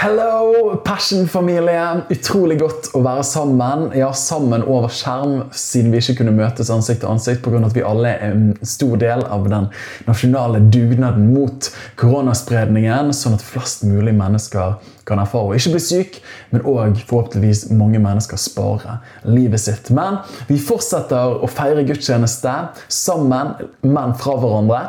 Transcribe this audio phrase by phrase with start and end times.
[0.00, 2.04] Hello, Passion-familie.
[2.14, 3.88] Utrolig godt å være sammen.
[3.98, 7.58] Ja, sammen over skjerm, siden vi ikke kunne møtes ansikt til ansikt pga.
[7.66, 9.66] at vi alle er en stor del av den
[10.06, 11.66] nasjonale dugnaden mot
[11.98, 14.76] koronaspredningen, sånn at flest mulig mennesker
[15.08, 16.20] kan erfare å ikke bli syk,
[16.52, 19.90] men òg forhåpentligvis mange mennesker spare livet sitt.
[19.90, 22.54] Men vi fortsetter å feire gudstjeneste
[22.86, 23.50] sammen,
[23.82, 24.84] men fra hverandre.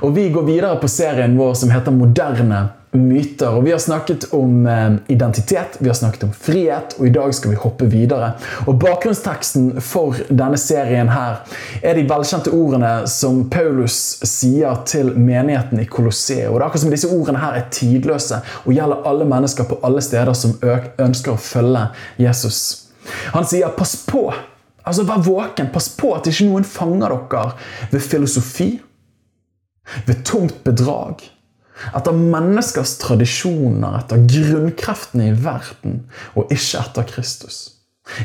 [0.00, 2.62] Og vi går videre på serien vår som heter Moderne
[2.94, 3.48] myter.
[3.56, 7.34] Og Vi har snakket om eh, identitet, vi har snakket om frihet, og i dag
[7.34, 8.32] skal vi hoppe videre.
[8.66, 11.42] Og Bakgrunnsteksten for denne serien her
[11.82, 16.54] er de velkjente ordene som Paulus sier til menigheten i Colosseum.
[16.54, 19.80] Og det er akkurat som disse ordene her er tidløse og gjelder alle mennesker på
[19.84, 22.88] alle steder som ønsker å følge Jesus.
[23.34, 24.32] Han sier 'pass på'.
[24.86, 25.68] Altså Vær våken.
[25.72, 27.52] Pass på at ikke noen fanger dere
[27.90, 28.80] ved filosofi,
[30.06, 31.33] ved tomt bedrag
[31.94, 36.02] etter menneskers tradisjoner, etter grunnkreftene i verden,
[36.34, 37.62] og ikke etter Kristus.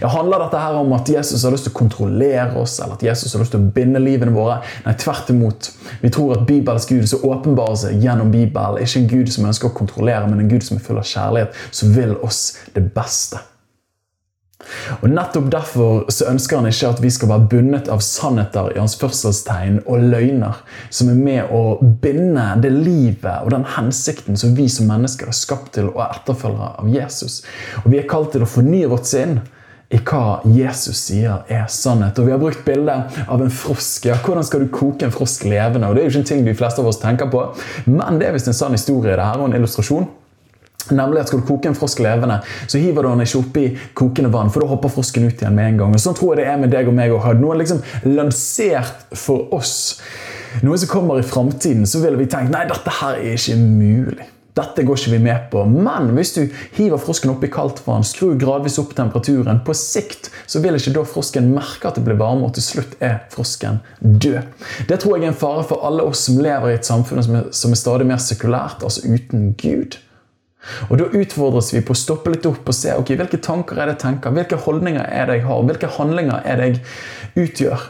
[0.02, 3.06] Ja, Handler dette her om at Jesus har lyst til å kontrollere oss, eller at
[3.06, 4.60] Jesus har lyst til å binde livene våre?
[4.84, 5.70] Nei, tvert imot.
[6.02, 9.72] Vi tror at Bibels Gud som åpenbarer seg gjennom Bibelen, ikke en Gud som ønsker
[9.72, 12.42] å kontrollere, men en Gud som er full av kjærlighet, som vil oss
[12.76, 13.40] det beste.
[15.00, 18.80] Og Nettopp derfor så ønsker han ikke at vi skal være bundet av sannheter i
[18.80, 20.60] hans førselstegn og løgner,
[20.92, 25.38] som er med å binde det livet og den hensikten som vi som mennesker er
[25.38, 27.42] skapt til og er etterfølgere av Jesus.
[27.86, 29.40] Og Vi er kalt til å fornye vårt sinn
[29.90, 32.20] i hva Jesus sier er sannhet.
[32.20, 34.06] Og Vi har brukt bildet av en frosk.
[34.06, 35.88] Ja, hvordan skal du koke en frosk levende?
[35.88, 37.48] Og Det er jo ikke en ting de fleste av oss tenker på,
[37.88, 39.16] men det er visst en sann historie.
[39.16, 40.08] det her, og en illustrasjon.
[40.92, 44.32] Nemlig at Skal du koke en frosk levende, så hiver du den ikke oppi kokende
[44.34, 45.94] vann, for da hopper frosken ut igjen med en gang.
[45.94, 47.14] Og Sånn tror jeg det er med deg og meg.
[47.14, 49.78] Og hadde noen liksom lansert for oss
[50.66, 54.28] noe som kommer i framtiden, så ville vi tenkt nei, dette her er ikke mulig.
[54.58, 55.62] Dette går ikke vi med på.
[55.70, 56.42] Men hvis du
[56.76, 61.06] hiver frosken oppi kaldt vann, skrur gradvis opp temperaturen, på sikt så vil ikke da
[61.08, 64.50] frosken merke at det blir varme, og til slutt er frosken død.
[64.90, 67.72] Det tror jeg er en fare for alle oss som lever i et samfunn som
[67.72, 70.00] er stadig mer sekulært, altså uten Gud.
[70.90, 73.88] Og Da utfordres vi på å stoppe litt opp og se ok, hvilke tanker er
[73.88, 77.88] det jeg tenker, hvilke holdninger er det jeg har, hvilke handlinger er det jeg utgjør.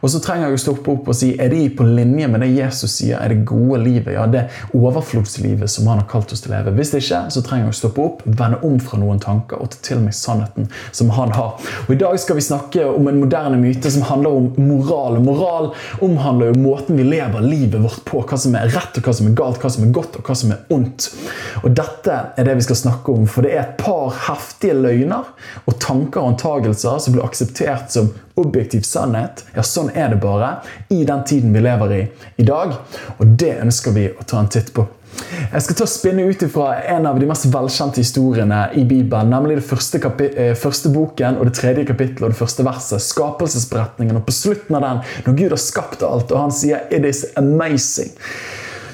[0.00, 2.50] Og så trenger jeg å stoppe opp og si er de på linje med det
[2.54, 4.14] Jesus sier er det gode livet.
[4.14, 6.74] ja, Det overflodslivet som han har kalt oss til å leve.
[6.78, 9.72] Hvis det ikke, så trenger jeg å stoppe opp, vende om fra noen tanker og
[9.74, 11.56] ta til meg sannheten som han har.
[11.86, 15.20] Og I dag skal vi snakke om en moderne myte som handler om moral.
[15.24, 15.70] Moral
[16.04, 18.22] omhandler jo måten vi lever livet vårt på.
[18.24, 20.38] Hva som er rett, og hva som er galt, hva som er godt og hva
[20.38, 21.10] som er ondt.
[21.62, 25.32] Og Dette er det vi skal snakke om, for det er et par heftige løgner
[25.64, 29.44] og tanker og antagelser som blir akseptert som objektiv sannhet.
[29.54, 30.56] Ja, sånn er det bare
[30.88, 32.02] i den tiden vi lever i
[32.36, 32.74] i dag.
[33.18, 34.86] Og det ønsker vi å ta en titt på.
[35.52, 39.30] Jeg skal ta spinne ut fra en av de mest velkjente historiene i Bibelen.
[39.30, 40.00] Nemlig det første,
[40.34, 43.02] eh, første, boken og det tredje kapittelet og det første verset.
[43.02, 44.16] Skapelsesberetningen.
[44.16, 47.24] Og på slutten av den, når Gud har skapt alt, og han sier 'It is
[47.36, 48.12] amazing',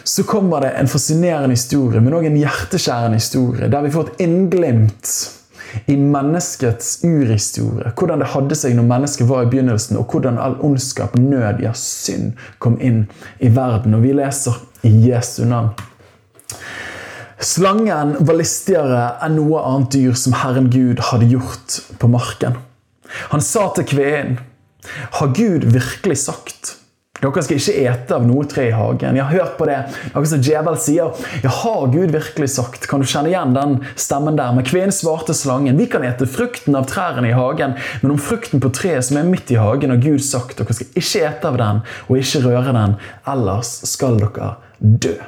[0.05, 4.21] så kommer det en fascinerende historie, men òg en hjerteskjærende historie, der vi får et
[4.21, 5.40] innglimt
[5.87, 7.93] i menneskets urhistorie.
[7.97, 11.75] Hvordan det hadde seg når mennesket var i begynnelsen, og hvordan all ondskap, nød, ja,
[11.77, 13.05] synd kom inn
[13.39, 13.95] i verden.
[13.99, 15.73] Og vi leser i Jesu navn.
[17.41, 22.59] Slangen var listigere enn noe annet dyr som Herren Gud hadde gjort på marken.
[23.33, 24.37] Han sa til kveen,
[25.17, 26.77] har Gud virkelig sagt
[27.21, 29.19] dere skal ikke ete av noe tre i hagen.
[29.19, 29.79] Jeg har hørt på det.
[30.15, 31.25] Noe som djevel sier.
[31.45, 32.87] Ja, har Gud virkelig sagt?
[32.91, 34.55] Kan du kjenne igjen den stemmen der?
[34.57, 35.79] Men kvinnen svarte slangen.
[35.81, 39.29] Vi kan ete frukten av trærne i hagen, men om frukten på treet som er
[39.29, 42.75] midt i hagen, har Gud sagt dere skal ikke ete av den og ikke røre
[42.77, 42.97] den,
[43.29, 45.19] ellers skal dere dø.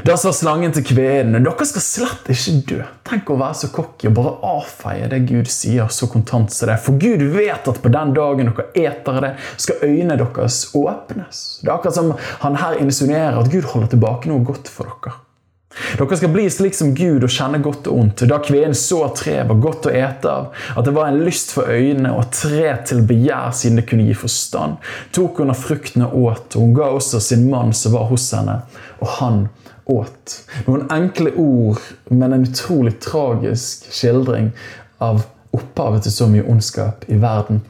[0.00, 2.78] Da sa slangen til kvedene dere skal slett ikke dø.
[3.04, 6.78] Tenk å være så cocky og bare avfeie det Gud sier så kontant som det.
[6.80, 11.42] For Gud vet at på den dagen dere eter det, skal øynene deres åpnes.
[11.60, 12.14] Det er akkurat som
[12.46, 15.18] han her insinuerer at Gud holder tilbake noe godt for dere.
[15.96, 18.24] Dere skal bli slik som Gud og kjenne godt og ondt.
[18.28, 21.52] Da kvinnen så at treet var godt å ete av, at det var en lyst
[21.56, 24.80] for øynene og tre til begjær siden det kunne gi forstand,
[25.16, 28.28] tok hun av fruktene og åt, og hun ga også sin mann som var hos
[28.36, 28.60] henne,
[29.00, 29.44] og han
[29.92, 30.38] åt.
[30.66, 31.80] Noen enkle ord,
[32.10, 34.50] men en utrolig tragisk skildring
[35.02, 37.60] av opphavet til så mye ondskap i verden.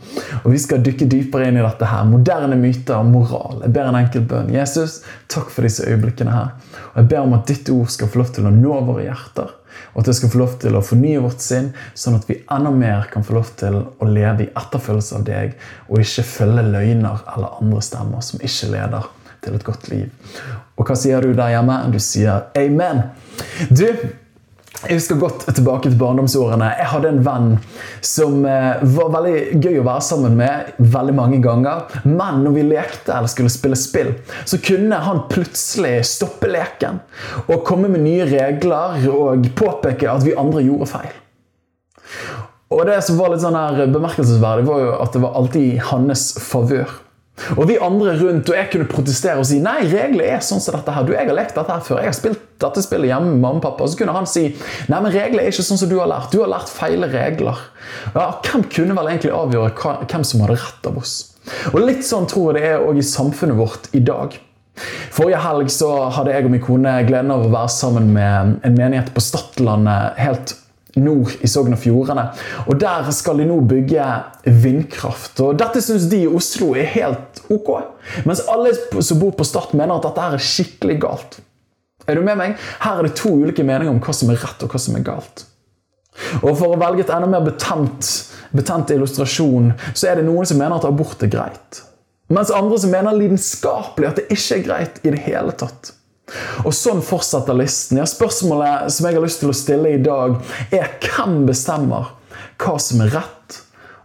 [0.42, 2.04] Og Vi skal dykke dypere inn i dette her.
[2.06, 3.62] Moderne myter og moral.
[3.64, 4.52] Jeg ber en enkel bønn.
[4.54, 5.00] Jesus,
[5.32, 6.52] takk for disse øyeblikkene her.
[6.92, 9.50] Og Jeg ber om at ditt ord skal få lov til å nå våre hjerter.
[9.92, 12.70] Og at det skal få lov til å fornye vårt sinn, sånn at vi enda
[12.72, 15.56] mer kan få lov til å leve i etterfølgelse av deg,
[15.88, 19.10] og ikke følge løgner eller andre stemmer som ikke leder
[19.42, 20.08] til et godt liv.
[20.78, 21.78] Og hva sier du der hjemme?
[21.92, 23.02] Du sier amen.
[23.70, 23.86] Du,
[24.82, 26.72] jeg husker godt tilbake til barndomsårene.
[26.78, 27.50] Jeg hadde en venn
[28.02, 31.84] som eh, var veldig gøy å være sammen med veldig mange ganger.
[32.08, 36.98] Men når vi lekte eller skulle spille spill, så kunne han plutselig stoppe leken
[37.46, 41.14] og komme med nye regler og påpeke at vi andre gjorde feil.
[42.72, 45.80] Og det som var litt sånn her bemerkelsesverdig, var jo at det var alltid i
[45.92, 46.90] hans favør.
[47.56, 50.76] Og vi andre rundt, og jeg kunne protestere og si nei, reglene er sånn som
[50.76, 51.06] dette her.
[51.06, 52.00] Du, jeg har lekt dette her før.
[52.02, 53.86] Jeg har spilt dette spillet hjemme med mamma og pappa.
[53.86, 56.30] Og så kunne han si nei, men reglene er ikke sånn som du har lært.
[56.32, 57.60] Du har lært feile regler.
[58.14, 59.74] Ja, Hvem kunne vel egentlig avgjøre
[60.06, 61.18] hvem som hadde rett av oss?
[61.72, 64.38] Og litt sånn tror jeg det er òg i samfunnet vårt i dag.
[65.12, 68.76] Forrige helg så hadde jeg og min kone gleden av å være sammen med en
[68.78, 70.54] menighet på Stadlandet helt
[71.00, 72.26] nord i Sogn og Fjordane.
[72.66, 74.06] Og Der skal de nå bygge
[74.44, 75.40] vindkraft.
[75.40, 77.70] Og Dette syns de i Oslo er helt ok.
[78.28, 81.38] Mens alle som bor på Stad, mener at dette er skikkelig galt.
[82.06, 82.58] Er du med meg?
[82.82, 85.06] Her er det to ulike meninger om hva som er rett og hva som er
[85.06, 85.46] galt.
[86.42, 88.10] Og For å velge et enda mer betent,
[88.52, 91.82] betent illustrasjon, så er det noen som mener at abort er greit.
[92.32, 95.92] Mens andre som mener lidenskapelig at det ikke er greit i det hele tatt.
[96.64, 98.00] Og Sånn fortsetter listen.
[98.00, 100.38] Ja, spørsmålet som jeg har lyst til å stille i dag,
[100.72, 102.12] er hvem bestemmer
[102.62, 103.58] hva som er rett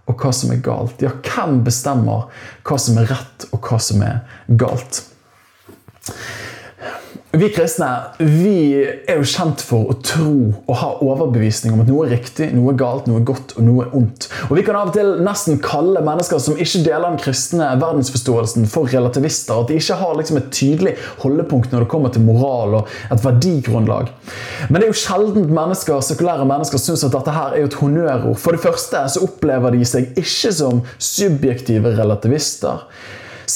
[0.08, 1.04] og hva som er galt?
[1.04, 2.28] Ja, hvem bestemmer
[2.68, 4.22] hva som er rett og hva som er
[4.60, 5.04] galt?
[7.38, 7.88] Vi kristne
[8.18, 12.48] vi er jo kjent for å tro og ha overbevisning om at noe er riktig,
[12.56, 14.26] noe er galt, noe er godt og noe er ondt.
[14.48, 18.66] Og Vi kan av og til nesten kalle mennesker som ikke deler den kristne verdensforståelsen,
[18.72, 19.60] for relativister.
[19.62, 23.28] At de ikke har liksom et tydelig holdepunkt når det kommer til moral og et
[23.28, 24.10] verdigrunnlag.
[24.72, 28.40] Men det er jo sjelden mennesker, sekulære mennesker syns at dette her er et honnørord.
[28.42, 32.88] For det første så opplever de seg ikke som subjektive relativister.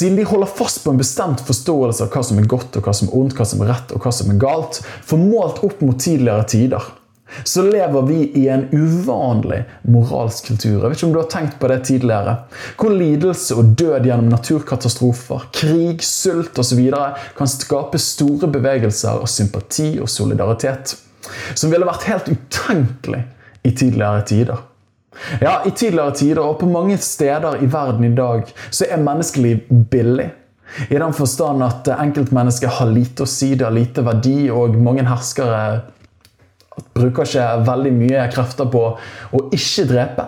[0.01, 2.93] Siden de holder fast på en bestemt forståelse av hva som er godt, og hva
[2.97, 5.99] som er ondt, hva som er rett og hva som er galt, formålt opp mot
[6.01, 6.87] tidligere tider,
[7.43, 9.59] så lever vi i en uvanlig
[9.93, 10.79] moralsk kultur.
[10.79, 12.33] Jeg vet ikke om du har tenkt på det tidligere.
[12.81, 16.81] Hvor lidelse og død gjennom naturkatastrofer, krig, sult osv.
[17.37, 20.97] kan skape store bevegelser av sympati og solidaritet.
[21.53, 23.21] Som ville vært helt utenkelig
[23.69, 24.65] i tidligere tider.
[25.41, 29.65] Ja, I tidligere tider og på mange steder i verden i dag så er menneskeliv
[29.91, 30.29] billig.
[30.89, 35.03] I den forstand at enkeltmennesket har lite å si, det har lite verdi, og mange
[35.03, 35.81] herskere
[36.95, 38.85] bruker ikke veldig mye krefter på
[39.35, 40.27] å ikke drepe.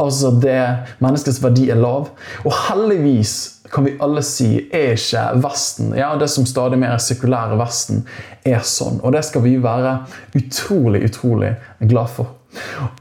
[0.00, 0.58] Altså det
[1.00, 2.10] Menneskets verdi er lav.
[2.44, 3.36] Og heldigvis
[3.72, 8.04] kan vi alle si er ikke Vesten, ja det som stadig mer er sekulære Vesten,
[8.46, 9.00] er sånn.
[9.02, 9.98] Og det skal vi være
[10.38, 12.35] utrolig, utrolig glad for.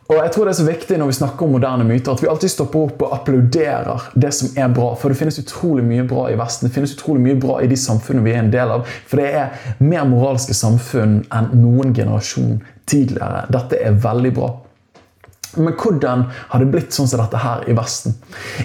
[0.05, 2.29] Og jeg tror det er så viktig når vi snakker om moderne myter, at vi
[2.31, 4.91] alltid stopper opp og applauderer det som er bra.
[4.99, 6.67] For det finnes utrolig mye bra i Vesten.
[6.67, 8.85] Det finnes utrolig mye bra i de samfunnene vi er en del av.
[9.09, 13.47] For det er mer moralske samfunn enn noen generasjon tidligere.
[13.53, 14.51] Dette er veldig bra.
[15.57, 18.15] Men hvordan har det blitt sånn som dette her i Vesten?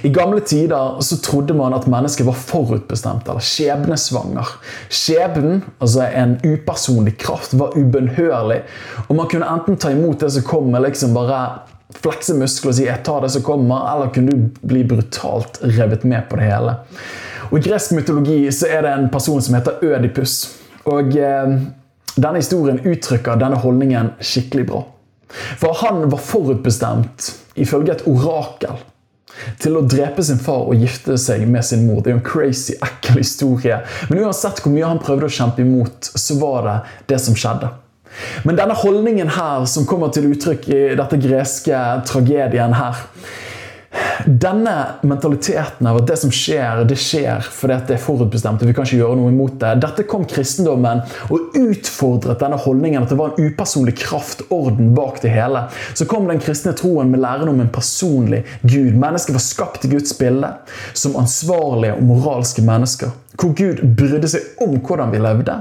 [0.02, 4.54] I gamle tider så trodde man at mennesket var forutbestemt, eller skjebnesvanger.
[4.88, 8.62] Skjebnen, altså en upersonlig kraft, var ubønnhørlig.
[9.09, 11.40] Og man kunne enten ta imot det som kom, med liksom bare
[12.00, 16.04] flekse muskler og si 'jeg tar det som kommer', eller kunne du bli brutalt revet
[16.04, 16.76] med på det hele.
[17.50, 20.56] Og I gresk mytologi så er det en person som heter Ødipus.
[20.87, 21.59] Og eh,
[22.16, 24.85] denne historien uttrykker denne holdningen skikkelig bra.
[25.30, 28.80] For han var forutbestemt, ifølge et orakel,
[29.62, 32.02] til å drepe sin far og gifte seg med sin mor.
[32.02, 33.78] Det er jo en crazy, ekkel historie.
[34.10, 36.76] Men uansett hvor mye han prøvde å kjempe imot, så var det
[37.14, 37.70] det som skjedde.
[38.44, 41.78] Men denne holdningen her, som kommer til uttrykk i dette greske
[42.10, 43.04] tragedien her,
[44.27, 48.75] denne mentaliteten av at det som skjer, det skjer fordi det er forutbestemt, og vi
[48.77, 53.19] kan ikke gjøre noe imot det, dette kom kristendommen og utfordret denne holdningen at det
[53.21, 55.67] var en upersonlig kraft, orden, bak det hele.
[55.95, 58.95] Så kom den kristne troen med læren om en personlig Gud.
[58.99, 60.53] Mennesket var skapt i Guds bilde
[60.93, 63.12] som ansvarlige og moralske mennesker.
[63.41, 65.55] Hvor Gud brydde seg om hvordan vi levde,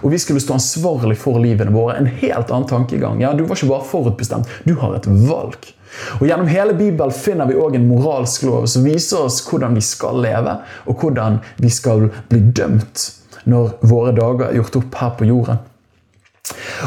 [0.00, 1.98] og vi skulle stå ansvarlig for livene våre.
[2.00, 3.20] En helt annen tankegang.
[3.22, 5.70] Ja, Du var ikke bare forutbestemt, du har et valg.
[6.20, 9.84] Og Gjennom hele Bibelen finner vi også en moralsk lov som viser oss hvordan vi
[9.84, 13.08] skal leve, og hvordan vi skal bli dømt
[13.50, 15.60] når våre dager er gjort opp her på jorden.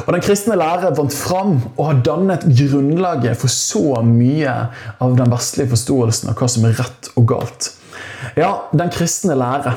[0.03, 4.53] Og Den kristne lære vant fram og har dannet grunnlaget for så mye
[5.01, 7.71] av den vestlige forståelsen av hva som er rett og galt.
[8.39, 9.75] Ja, den kristne lære.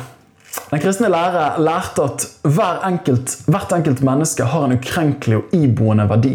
[0.71, 6.09] Den kristne lære lærte at hver enkelt, hvert enkelt menneske har en ukrenkelig og iboende
[6.11, 6.35] verdi.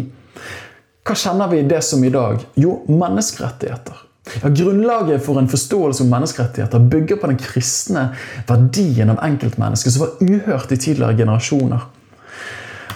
[1.02, 2.42] Hva kjenner vi i det som i dag?
[2.54, 4.02] Jo, menneskerettigheter.
[4.42, 8.04] Ja, grunnlaget for en forståelse om menneskerettigheter bygger på den kristne
[8.46, 11.88] verdien av enkeltmennesket, som var uhørt i tidligere generasjoner.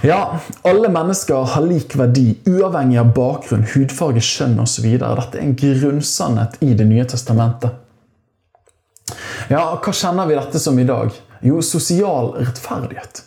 [0.07, 4.87] Ja, alle mennesker har lik verdi, uavhengig av bakgrunn, hudfarge, kjønn osv.
[5.01, 7.83] Dette er en grunnsannhet i Det nye testamentet.
[9.51, 11.11] Ja, hva kjenner vi dette som i dag?
[11.43, 13.26] Jo, sosial rettferdighet.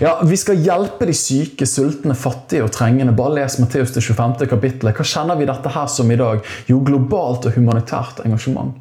[0.00, 3.14] Ja, Vi skal hjelpe de syke, sultne, fattige og trengende.
[3.16, 4.46] Bare les Matteus 25.
[4.50, 4.96] kapittelet.
[4.96, 6.42] Hva kjenner vi dette her som i dag?
[6.70, 8.76] Jo, globalt og humanitært engasjement.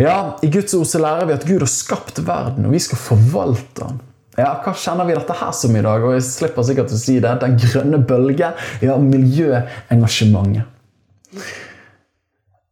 [0.00, 2.98] Ja, I Guds ord så lærer vi at Gud har skapt verden, og vi skal
[2.98, 4.00] forvalte den.
[4.38, 6.04] Ja, Hva kjenner vi dette her som i dag?
[6.06, 7.32] Og jeg slipper sikkert å si det.
[7.42, 8.52] Den grønne bølge.
[8.80, 10.64] Ja, miljøengasjementet.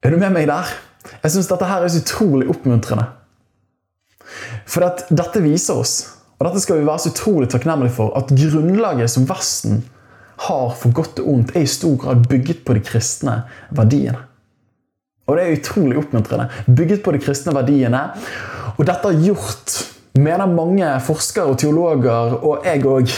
[0.02, 0.70] Er du med meg der?
[1.22, 3.08] Jeg syns dette her er så utrolig oppmuntrende.
[4.68, 5.94] For dette viser oss,
[6.38, 9.82] og dette skal vi være så utrolig takknemlige for, at grunnlaget som Vesten
[10.46, 13.40] har for godt og ondt, er i stor grad bygget på de kristne
[13.74, 14.20] verdiene.
[15.26, 16.46] Og det er utrolig oppmuntrende.
[16.70, 18.00] Bygget på de kristne verdiene.
[18.78, 19.74] Og dette har gjort
[20.18, 23.12] mener mange forskere og teologer, og jeg òg,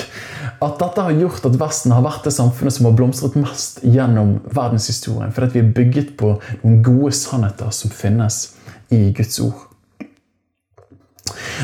[0.61, 4.39] at dette har gjort at Vesten har vært det samfunnet som har blomstret mest gjennom
[4.53, 5.33] verdenshistorien.
[5.33, 8.43] Fordi vi er bygget på noen gode sannheter som finnes
[8.93, 9.70] i Guds ord.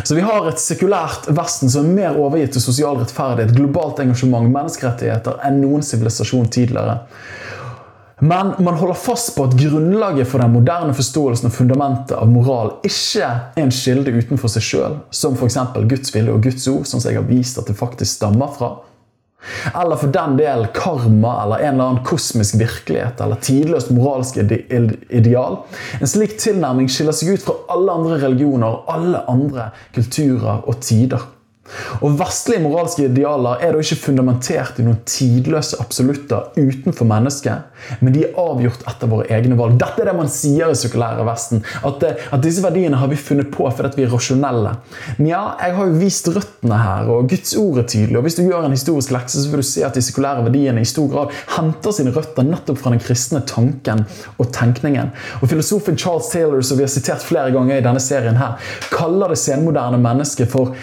[0.05, 4.49] Så vi har et sekulært Vesten som er mer overgitt til sosial rettferdighet, globalt engasjement,
[4.53, 7.01] menneskerettigheter enn noen sivilisasjon tidligere.
[8.21, 12.71] Men man holder fast på at grunnlaget for den moderne forståelsen og fundamentet av moral
[12.87, 15.59] ikke er en kilde utenfor seg sjøl, som f.eks.
[15.85, 18.71] Guds vilje og Guds ord, sånn som jeg har vist at det faktisk stammer fra.
[19.73, 25.61] Eller for den del karma eller en eller annen kosmisk virkelighet eller tidløst moralsk ideal.
[26.01, 30.81] En slik tilnærming skiller seg ut fra alle andre religioner og alle andre kulturer og
[30.85, 31.23] tider.
[32.01, 37.67] Og Vestlige moralske idealer er da ikke fundamentert i noen tidløse absolutter utenfor mennesket,
[38.01, 39.77] men de er avgjort etter våre egne valg.
[39.81, 41.63] Dette er det man sier i sirkulære Vesten.
[41.87, 44.73] At, det, at disse verdiene har vi funnet på fordi vi er rasjonelle.
[45.19, 48.19] Men ja, jeg har jo vist røttene her, og Guds ord er tydelig.
[48.19, 50.83] og Hvis du gjør en historisk lekse, så vil du se at de sirkulære verdiene
[50.83, 54.05] i stor grad henter sine røtter nettopp fra den kristne tanken
[54.37, 55.13] og tenkningen.
[55.41, 58.57] Og Filosofen Charles Taylor, som vi har sitert flere ganger i denne serien, her,
[58.93, 60.77] kaller det senmoderne mennesket for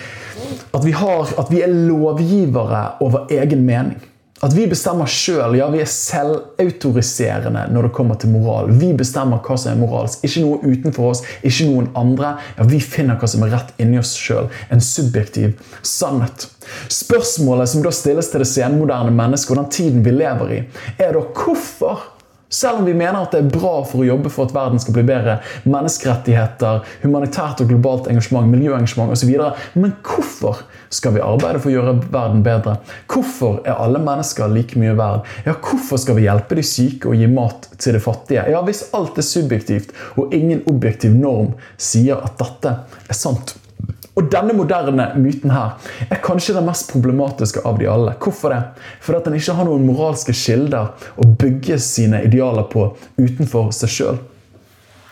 [0.74, 4.02] at vi, har, at vi er lovgivere over egen mening.
[4.44, 5.56] At vi bestemmer sjøl.
[5.56, 8.74] Ja, vi er selvautoriserende når det kommer til moral.
[8.76, 10.26] Vi bestemmer hva som er moralsk.
[10.28, 12.34] Ikke noe utenfor oss, ikke noen andre.
[12.58, 14.50] Ja, Vi finner hva som er rett inni oss sjøl.
[14.74, 16.50] En subjektiv sannhet.
[16.92, 20.60] Spørsmålet som da stilles til det senmoderne mennesket og den tiden vi lever i,
[21.00, 22.04] er da hvorfor
[22.54, 24.98] selv om vi mener at det er bra for å jobbe for at verden skal
[24.98, 29.34] bli bedre, menneskerettigheter, humanitært og globalt engasjement, miljøengasjement osv.
[29.80, 30.62] Men hvorfor
[30.94, 32.78] skal vi arbeide for å gjøre verden bedre?
[33.10, 35.26] Hvorfor er alle mennesker like mye verd?
[35.48, 38.46] Ja, hvorfor skal vi hjelpe de syke og gi mat til de fattige?
[38.54, 42.78] Ja, Hvis alt er subjektivt og ingen objektiv norm sier at dette
[43.10, 43.58] er sant.
[44.14, 45.78] Og denne moderne myten her
[46.10, 48.14] er kanskje den mest problematiske av de alle.
[48.22, 48.62] Hvorfor det?
[49.02, 53.96] Fordi at den ikke har noen moralske kilder å bygge sine idealer på utenfor seg
[53.96, 54.22] sjøl.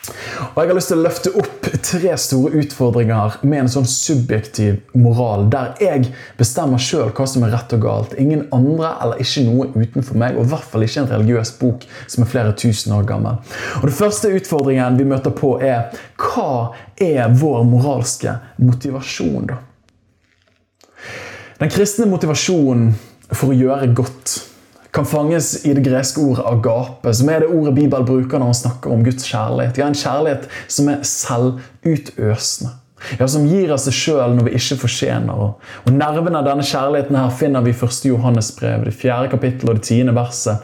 [0.01, 4.79] Og Jeg har lyst til å løfte opp tre store utfordringer med en sånn subjektiv
[4.97, 8.15] moral, der jeg bestemmer sjøl hva som er rett og galt.
[8.19, 11.85] Ingen andre eller ikke noe utenfor meg, og i hvert fall ikke en religiøs bok
[12.09, 13.37] som er flere tusen år gammel.
[13.79, 19.61] Og Den første utfordringen vi møter på, er hva er vår moralske motivasjon, da?
[21.61, 22.95] Den kristne motivasjonen
[23.29, 24.39] for å gjøre godt
[24.91, 28.53] kan fanges i det greske ordet 'agape', som er det ordet Bibelen bruker når han
[28.53, 29.77] snakker om Guds kjærlighet.
[29.77, 32.71] Ja, En kjærlighet som er selvutøsende.
[33.19, 35.33] Ja, Som gir av seg sjøl når vi ikke fortjener.
[35.33, 38.05] Og, Nervene av denne kjærligheten her finner vi i 1.
[38.05, 40.61] Johannes brev, det fjerde kapittel og det tiende verset.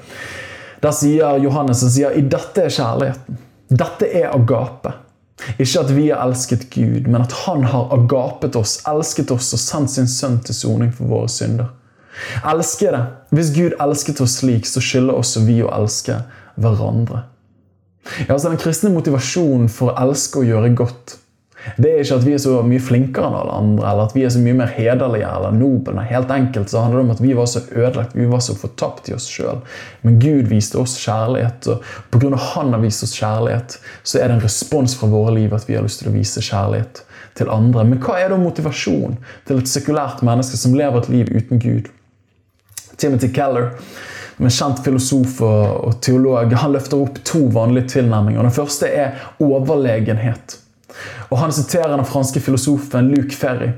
[0.84, 3.38] Der sier Johannes han sier, i dette er kjærligheten.
[3.70, 4.94] Dette er agape.
[5.58, 9.60] Ikke at vi har elsket Gud, men at Han har agapet oss, elsket oss og
[9.60, 11.74] sendt sin sønn til soning for våre synder.
[12.48, 13.04] Elsker det.
[13.36, 16.22] Hvis Gud elsket oss slik, så skylder også vi å elske
[16.58, 17.26] hverandre.
[18.24, 21.18] Ja, altså Den kristne motivasjonen for å elske og gjøre godt
[21.76, 24.24] det er ikke at vi er så mye flinkere enn alle andre, eller at vi
[24.26, 26.06] er så mye mer hederlige eller noble.
[26.08, 29.10] Helt enkelt så handler det om at vi var så ødelagt, vi var så fortapt
[29.10, 29.60] i oss sjøl.
[30.06, 31.84] Men Gud viste oss kjærlighet, og
[32.14, 32.32] pga.
[32.54, 35.76] Han har vist oss kjærlighet, så er det en respons fra våre liv at vi
[35.78, 37.04] har lyst til å vise kjærlighet
[37.38, 37.86] til andre.
[37.88, 39.18] Men hva er da motivasjon
[39.50, 41.92] til et sekulært menneske som lever et liv uten Gud?
[42.98, 43.72] Timothy Keller,
[44.38, 48.46] en kjent filosof og teolog, han løfter opp to vanlige tilnærminger.
[48.46, 50.60] Den første er overlegenhet.
[51.30, 53.70] Og Han siterer den franske filosofen Luc Ferry,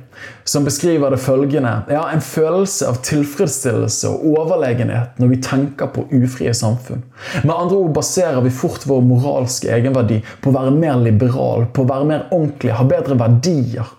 [0.43, 6.05] som beskriver det følgende ja, En følelse av tilfredsstillelse og overlegenhet når vi tenker på
[6.11, 7.03] ufrie samfunn.
[7.43, 11.83] Med andre ord baserer vi fort vår moralske egenverdi på å være mer liberal, på
[11.83, 13.95] å være mer ordentlig, ha bedre verdier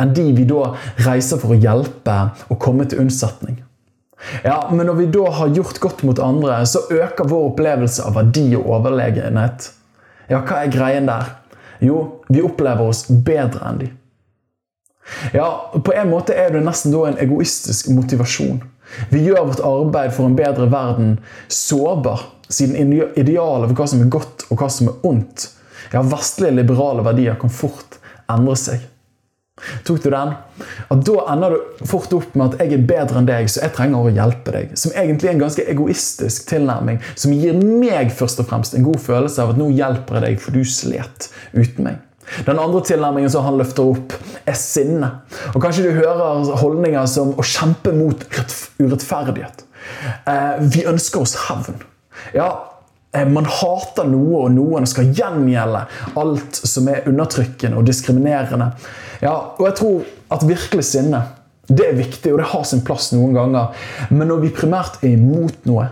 [0.00, 0.72] enn de vi da
[1.06, 2.16] reiser for å hjelpe
[2.50, 3.60] og komme til unnsetning.
[4.44, 8.14] Ja, Men når vi da har gjort godt mot andre, så øker vår opplevelse av
[8.16, 9.70] verdi og overlegenhet.
[10.30, 11.34] Ja, hva er greien der?
[11.82, 13.88] Jo, vi opplever oss bedre enn de.
[15.34, 18.62] Ja, På en måte er det nesten da en egoistisk motivasjon.
[19.10, 21.16] Vi gjør vårt arbeid for en bedre verden
[21.48, 25.48] sårbar, siden idealet for hva som er godt og hva som er ondt,
[25.92, 27.98] ja, vestlige liberale verdier kan fort
[28.30, 28.84] endre seg.
[29.84, 30.30] Tok du den?
[30.88, 33.74] At Da ender du fort opp med at jeg er bedre enn deg, så jeg
[33.76, 34.72] trenger å hjelpe deg.
[34.80, 39.02] Som egentlig er en ganske egoistisk tilnærming, som gir meg først og fremst en god
[39.04, 42.00] følelse av at nå hjelper jeg deg, for du slet uten meg.
[42.46, 44.16] Den andre tilnærmingen som han løfter opp,
[44.48, 45.10] er sinne.
[45.52, 48.24] Og Kanskje du hører holdninger som å kjempe mot
[48.80, 49.66] urettferdighet.
[50.30, 51.82] Eh, vi ønsker oss hevn.
[52.32, 52.48] Ja,
[53.12, 55.84] man hater noe, og noen skal gjengjelde
[56.20, 58.70] alt som er undertrykkende og diskriminerende.
[59.22, 61.20] Ja, og jeg tror at virkelig sinne
[61.68, 63.84] det er viktig, og det har sin plass noen ganger.
[64.10, 65.86] Men når vi primært er imot noe,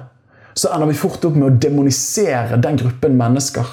[0.56, 3.68] så ender vi fort opp med å demonisere den gruppen mennesker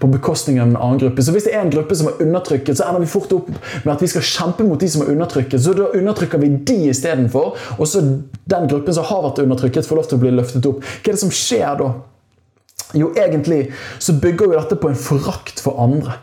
[0.00, 1.22] på bekostning av en annen gruppe.
[1.22, 3.50] Så Hvis det er en gruppe som er undertrykket, så ender vi fort opp
[3.84, 5.60] med at vi skal kjempe mot de som er undertrykket.
[5.60, 8.02] Så da undertrykker vi de istedenfor, og så
[8.48, 10.80] den gruppen som har vært undertrykket, får lov til å bli løftet opp.
[10.80, 11.92] Hva er det som skjer da?
[12.94, 16.20] Jo, egentlig så bygger jo dette på en forakt for andre.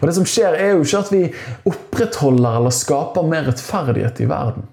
[0.00, 1.22] Og det som skjer, er jo ikke at vi
[1.70, 4.66] opprettholder eller skaper mer rettferdighet i verden.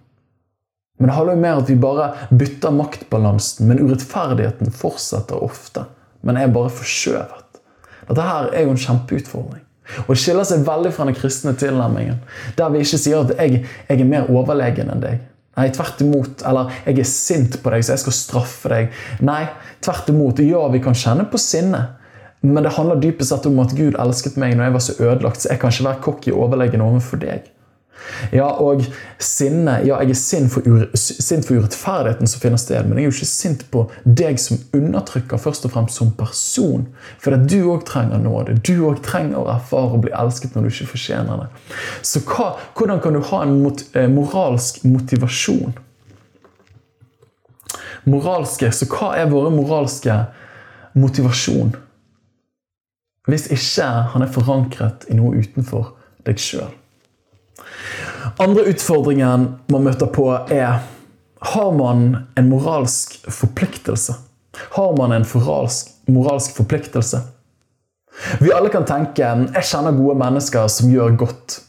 [1.00, 5.86] Men det handler jo mer at vi bare bytter maktbalansen, men urettferdigheten fortsetter ofte.
[6.26, 7.62] Men er bare forskjøvet.
[8.08, 9.64] Dette her er jo en kjempeutfordring.
[10.08, 12.18] Og Det skiller seg veldig fra den kristne tilnærmingen,
[12.58, 15.20] der vi ikke sier at jeg, jeg er mer overlegen enn deg.
[15.56, 16.44] Nei, tvert imot.
[16.46, 18.90] Eller 'jeg er sint på deg, så jeg skal straffe deg'.
[19.22, 19.48] Nei,
[19.82, 20.40] tvert imot.
[20.40, 21.88] Ja, vi kan kjenne på sinne.
[22.42, 25.42] Men det handler dypest sett om at Gud elsket meg når jeg var så ødelagt,
[25.42, 27.55] så jeg kan ikke være cocky og overlegen overfor deg.
[28.34, 28.84] Ja, og
[29.22, 33.10] sinne Ja, jeg er sint for, sint for, urettferdigheten som finner sted, men jeg er
[33.10, 36.86] jo ikke sint på deg som undertrykker, først og fremst som person.
[37.24, 38.58] For at du òg trenger nåde.
[38.66, 41.50] Du òg trenger å erfare å bli elsket når du ikke fortjener det.
[42.06, 45.76] Så hva, hvordan kan du ha en mot, eh, moralsk motivasjon?
[48.06, 50.14] Moralske, Så hva er våre moralske
[50.94, 51.74] motivasjon?
[53.26, 56.70] Hvis ikke han er forankret i noe utenfor deg sjøl.
[58.42, 60.82] Andre utfordringen man møter på, er
[61.46, 62.08] har man
[62.40, 64.16] en moralsk forpliktelse?
[64.76, 67.22] Har man en moralsk, moralsk forpliktelse?
[68.40, 69.22] Vi alle kan tenke
[69.54, 71.60] jeg kjenner gode mennesker som gjør godt.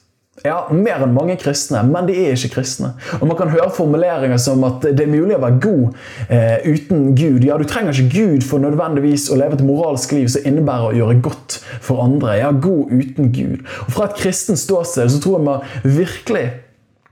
[0.46, 2.92] Ja, Mer enn mange kristne, men de er ikke kristne.
[3.20, 7.09] Og Man kan høre formuleringer som at det er mulig å være god eh, uten
[7.18, 7.46] Gud.
[7.46, 10.96] Ja, Du trenger ikke Gud for nødvendigvis å leve et moralsk liv som innebærer å
[11.00, 12.38] gjøre godt for andre.
[12.40, 13.66] Ja, god uten Gud.
[13.87, 16.46] Og Fra et kristent ståsted så tror jeg man virkelig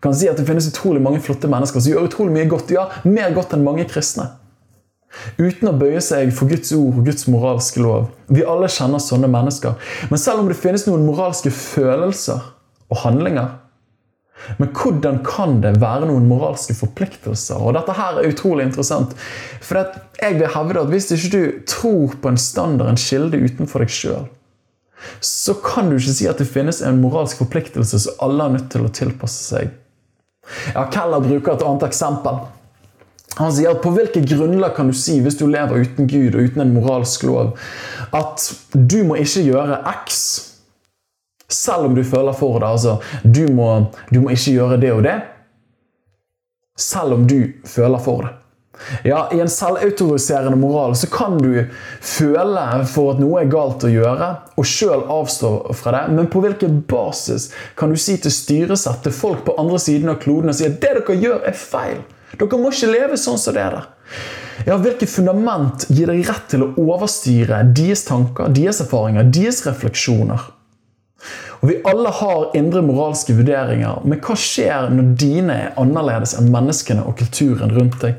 [0.04, 2.72] kan si at det finnes utrolig mange flotte mennesker som gjør utrolig mye godt.
[2.74, 4.34] Ja, mer godt enn mange kristne.
[5.38, 8.10] Uten å bøye seg for Guds ord og Guds moralske lov.
[8.28, 9.78] Vi alle kjenner sånne mennesker.
[10.10, 12.42] Men selv om det finnes noen moralske følelser
[12.92, 13.52] og handlinger.
[14.58, 17.60] Men hvordan kan det være noen moralske forpliktelser?
[17.60, 19.14] Og Dette her er utrolig interessant.
[19.64, 19.80] For
[20.20, 23.94] jeg vil hevde at Hvis ikke du tror på en standard, en kilde utenfor deg
[23.94, 24.26] sjøl,
[25.20, 28.70] så kan du ikke si at det finnes en moralsk forpliktelse som alle er nødt
[28.72, 29.72] til å tilpasse seg.
[30.74, 32.40] Ja, Keller bruker et annet eksempel.
[33.38, 36.48] Han sier at på hvilket grunnlag kan du si, hvis du lever uten Gud og
[36.48, 37.54] uten en moralsk lov,
[38.14, 40.20] at du må ikke gjøre X
[41.50, 42.70] selv om du føler for det.
[42.70, 43.68] Altså, du må,
[44.10, 45.18] du må ikke gjøre det og det.
[46.80, 48.32] Selv om du føler for det.
[49.02, 51.66] Ja, I en selvautoriserende moral så kan du
[52.02, 56.02] føle for at noe er galt å gjøre, og sjøl avstå fra det.
[56.16, 60.18] Men på hvilken basis kan du si til styresett, til folk på andre siden av
[60.24, 62.02] kloden, og si at det dere gjør, er feil?
[62.34, 63.86] Dere må ikke leve sånn som det er der.
[64.64, 70.50] Ja, Hvilket fundament gir deg rett til å overstyre deres tanker, deres erfaringer, deres refleksjoner?
[71.64, 76.50] Og Vi alle har indre moralske vurderinger, men hva skjer når dine er annerledes enn
[76.52, 78.18] menneskene og kulturen rundt deg?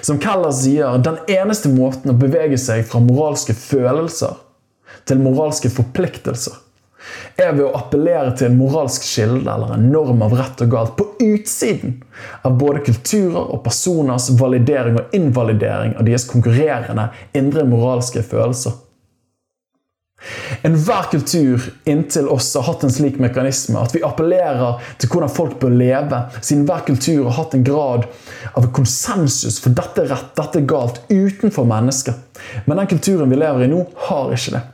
[0.00, 4.38] Som Keller sier, den eneste måten å bevege seg fra moralske følelser
[5.04, 6.56] til moralske forpliktelser,
[7.36, 10.96] er ved å appellere til en moralsk kilde eller en norm av rett og galt
[10.96, 11.98] på utsiden
[12.48, 18.80] av både kulturer og personers validering og invalidering av deres konkurrerende indre moralske følelser.
[20.66, 25.60] Enhver kultur inntil oss har hatt en slik mekanisme at vi appellerer til hvordan folk
[25.62, 28.08] bør leve, siden hver kultur har hatt en grad
[28.58, 32.42] av konsensus for dette er rett, dette er galt, utenfor mennesket.
[32.66, 34.64] Men den kulturen vi lever i nå, har ikke det.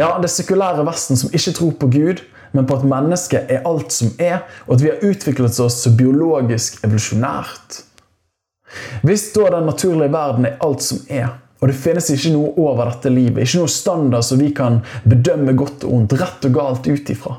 [0.00, 2.24] Ja, det sekulære Vesten som ikke tror på Gud,
[2.56, 5.92] men på at mennesket er alt som er, og at vi har utviklet oss så
[5.92, 7.82] biologisk evolusjonært.
[9.04, 12.90] Hvis da den naturlige verden er alt som er, og det finnes ikke noe over
[12.90, 16.88] dette livet, ikke noe standard som vi kan bedømme godt og ondt, rett og galt
[16.90, 17.38] ut ifra,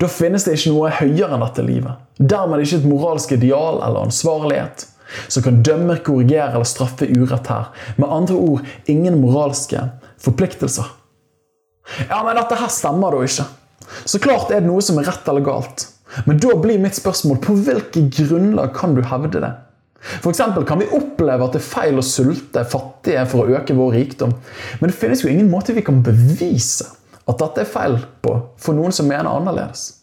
[0.00, 2.00] da finnes det ikke noe høyere enn dette livet.
[2.16, 4.86] Dermed ikke et moralsk ideal eller ansvarlighet
[5.28, 7.68] som kan dømme, korrigere eller straffe urett her.
[8.00, 9.84] Med andre ord ingen moralske
[10.24, 10.88] forpliktelser.
[12.08, 13.44] Ja, men dette her stemmer da ikke.
[14.08, 15.88] Så klart er det noe som er rett eller galt.
[16.24, 19.52] Men da blir mitt spørsmål på hvilke grunnlag kan du hevde det?
[20.02, 23.92] For kan vi oppleve at det er feil å sulte fattige for å øke vår
[23.94, 24.34] rikdom.
[24.80, 26.88] Men det finnes jo ingen måte vi kan bevise
[27.22, 30.02] at dette er feil på for noen som mener annerledes.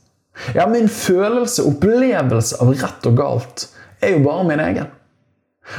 [0.56, 3.68] Ja, Min følelse, opplevelse av rett og galt,
[4.00, 4.92] er jo bare min egen.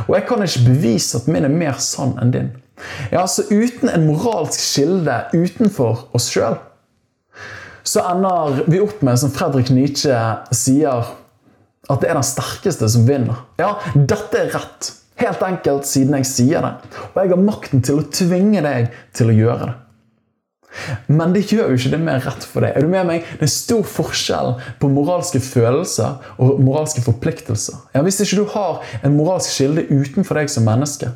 [0.07, 2.51] Og jeg kan ikke bevise at min er mer sann enn din.
[3.13, 6.59] Ja, så Uten en moralsk kilde utenfor oss sjøl,
[7.85, 10.15] så ender vi opp med, som Fredrik Nietzsche
[10.55, 11.09] sier,
[11.91, 13.45] at det er den sterkeste som vinner.
[13.61, 14.95] Ja, dette er rett.
[15.21, 16.97] Helt enkelt siden jeg sier det.
[17.13, 19.79] Og jeg har makten til å tvinge deg til å gjøre det.
[21.11, 22.77] Men det gjør jo ikke det mer rett for deg.
[22.79, 23.27] Er du med meg?
[23.41, 27.81] Det er stor forskjell på moralske følelser og moralske forpliktelser.
[27.97, 31.11] Ja, hvis ikke du har en moralsk kilde utenfor deg som menneske,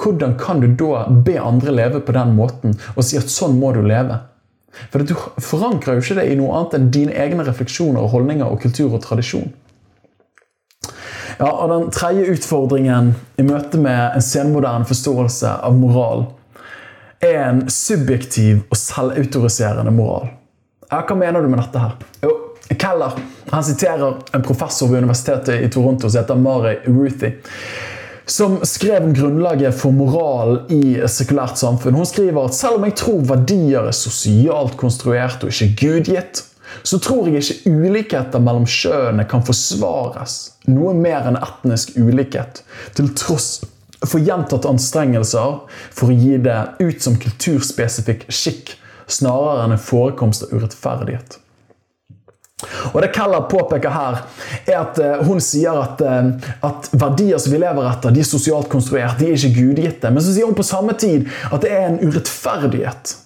[0.00, 3.74] hvordan kan du da be andre leve på den måten og si at sånn må
[3.76, 4.22] du leve?
[4.94, 8.62] For Du forankrer jo ikke det i noe annet enn dine egne refleksjoner, holdninger og
[8.62, 9.50] kultur og tradisjon.
[11.40, 16.26] Ja, og Den tredje utfordringen i møte med en senmoderne forståelse av moral
[17.24, 20.28] er en subjektiv og selvautoriserende moral.
[20.90, 21.96] Ja, hva mener du med dette her?
[22.24, 22.34] Jo,
[22.76, 23.16] Keller
[23.50, 27.32] han siterer en professor ved universitetet i Toronto som heter Mari Ruthie.
[28.26, 31.96] Som skrev om grunnlaget for moral i et sekulært samfunn.
[31.98, 36.44] Hun skriver at selv om jeg tror verdier er sosialt konstruert og ikke gudgitt,
[36.82, 40.38] så tror jeg ikke ulikheter mellom kjønnene kan forsvares
[40.70, 42.62] noe mer enn etnisk ulikhet,
[42.96, 43.60] til tross
[44.06, 45.60] for gjentatte anstrengelser
[45.92, 48.74] for å gi det ut som kulturspesifikk skikk,
[49.10, 51.40] snarere enn en forekomst av urettferdighet.
[52.92, 54.18] Og Det Keller påpeker her,
[54.68, 58.28] er at uh, hun sier at, uh, at, verdier som vi lever etter, de er
[58.28, 60.12] sosialt konstruert, de er ikke gudgitte.
[60.12, 63.16] Men så sier hun på samme tid at det er en urettferdighet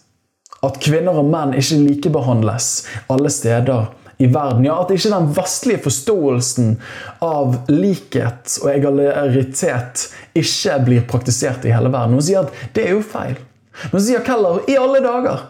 [0.65, 2.71] at kvinner og menn ikke likebehandles
[3.13, 3.91] alle steder
[4.23, 4.65] i verden.
[4.65, 6.77] Ja, At ikke den vestlige forståelsen
[7.25, 12.17] av likhet og egalitet ikke blir praktisert i hele verden.
[12.19, 13.37] Hun sier at det er jo feil.
[13.91, 15.49] Men sier Keller i alle dager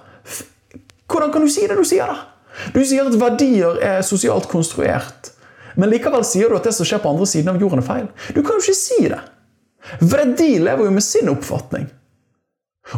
[1.13, 2.09] Hvordan kan du si det du sier?
[2.09, 2.71] da?
[2.73, 5.29] Du sier at verdier er sosialt konstruert.
[5.77, 8.07] Men likevel sier du at det som skjer på andre siden av jorden, er feil.
[8.33, 9.21] Du kan jo ikke si det.
[10.01, 11.91] For de lever jo med sin oppfatning.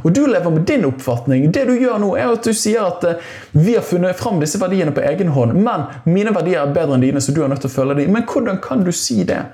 [0.03, 1.47] Og du lever med din oppfatning.
[1.55, 4.59] Det du gjør nå, er at du sier at uh, vi har funnet fram disse
[4.59, 7.63] verdiene på egen hånd, men mine verdier er bedre enn dine, så du er nødt
[7.63, 8.13] til å følge dem.
[8.17, 9.45] Men hvordan kan du si det?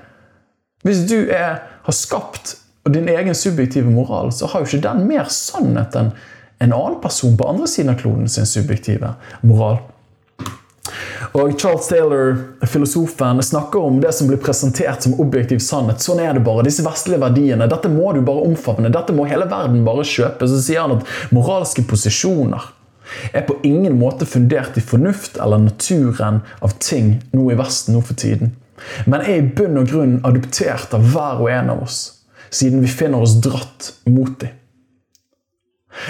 [0.87, 2.57] Hvis du er, har skapt
[2.91, 6.15] din egen subjektive moral, så har jo ikke den mer sannhet enn
[6.63, 9.81] en annen person på andre siden av kloden sin subjektive moral.
[11.33, 12.35] Og Charles Taylor,
[12.69, 16.03] filosofen, snakker om det som blir presentert som objektiv sannhet.
[16.05, 16.67] Sånn er det bare.
[16.67, 17.69] Disse vestlige verdiene.
[17.73, 18.93] Dette må du bare omfavne.
[18.93, 20.49] Dette må hele verden bare kjøpe.
[20.51, 22.69] Så sier han at moralske posisjoner
[23.33, 28.01] er på ingen måte fundert i fornuft eller naturen av ting nå i Vesten nå
[28.05, 28.55] for tiden,
[29.05, 32.01] men er i bunn og grunn adoptert av hver og en av oss,
[32.49, 34.57] siden vi finner oss dratt mot dem.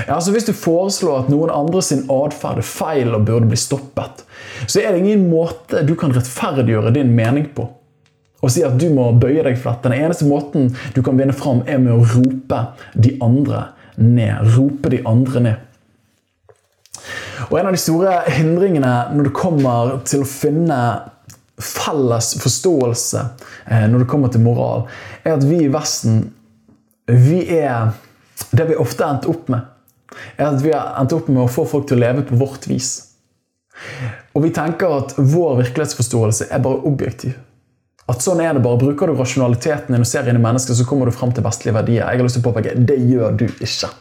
[0.06, 3.58] Ja, altså Hvis du foreslår at noen andre sin atferd er feil og burde bli
[3.58, 4.24] stoppet,
[4.66, 7.66] så er det ingen måte du kan rettferdiggjøre din mening på.
[8.42, 9.90] Og si at du må bøye deg for dette.
[9.90, 12.62] Den eneste måten du kan vinne fram, er med å rope
[12.94, 14.54] de andre ned.
[14.56, 15.68] Rope de andre ned.
[17.50, 20.78] Og En av de store hindringene når det kommer til å finne
[21.62, 23.22] felles forståelse
[23.66, 24.86] eh, når det kommer til moral,
[25.22, 26.24] er at vi i Vesten
[27.12, 27.92] vi er
[28.52, 29.71] det vi ofte endte endt opp med
[30.36, 32.68] er at vi har endt opp med å få folk til å leve på vårt
[32.70, 32.92] vis.
[34.32, 37.34] Og vi tenker at vår virkelighetsforståelse er bare objektiv.
[38.10, 38.80] At sånn er det bare.
[38.80, 41.76] Bruker du rasjonaliteten din og ser inn i mennesker, så kommer du fram til vestlige
[41.76, 42.02] verdier.
[42.04, 43.92] Jeg har lyst til å påpeke det gjør du ikke.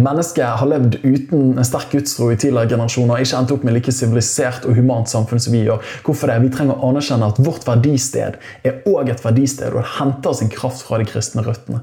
[0.00, 3.92] Mennesket har levd uten en sterk gudstro i tidligere generasjoner ikke endt opp med like
[3.92, 5.82] sivilisert og humant samfunn som vi gjør.
[6.06, 6.38] Hvorfor det?
[6.46, 10.52] Vi trenger å anerkjenne at vårt verdisted er òg et verdisted, og det henter sin
[10.52, 11.82] kraft fra de kristne røttene.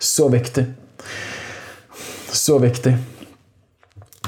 [0.00, 0.64] Så viktig.
[2.36, 2.96] Så viktig.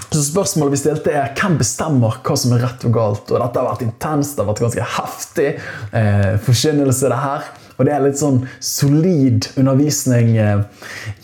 [0.08, 3.30] Så Spørsmålet vi stilte er hvem bestemmer hva som er rett og galt.
[3.30, 5.48] Og Dette har vært intenst, det har vært ganske heftig
[5.92, 7.10] eh, forkynnelse.
[7.12, 7.50] det her.
[7.78, 10.62] Og det er litt sånn solid undervisning eh,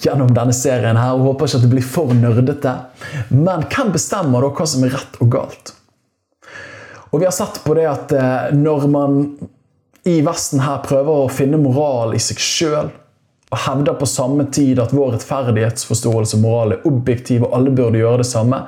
[0.05, 1.01] gjennom denne serien.
[1.01, 2.75] her, og Håper ikke at det blir for nerdete.
[3.33, 5.73] Men hvem bestemmer da hva som er rett og galt?
[7.11, 9.19] Og vi har sett på det at eh, når man
[10.05, 12.93] i Vesten her prøver å finne moral i seg sjøl,
[13.55, 18.01] og hevder på samme tid at vår rettferdighetsforståelse og moral er objektiv, og alle burde
[18.01, 18.65] gjøre det samme,